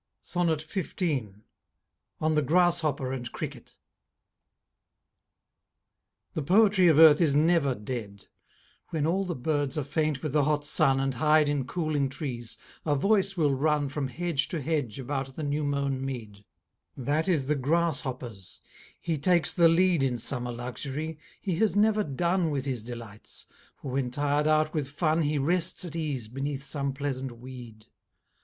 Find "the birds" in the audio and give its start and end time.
9.25-9.77